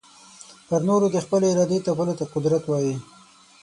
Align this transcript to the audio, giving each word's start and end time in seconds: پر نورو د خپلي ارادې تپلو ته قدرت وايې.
پر 0.67 0.81
نورو 0.89 1.07
د 1.11 1.17
خپلي 1.25 1.45
ارادې 1.51 1.77
تپلو 1.87 2.13
ته 2.19 2.25
قدرت 2.33 2.63
وايې. 2.67 2.95